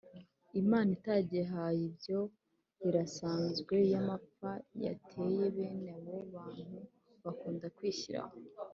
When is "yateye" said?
4.85-5.43